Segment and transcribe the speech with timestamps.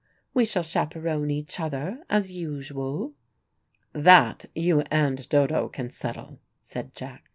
[0.33, 3.13] "We shall chaperone each other, as usual."
[3.93, 7.29] "That you and Dodo can settle," said Jack.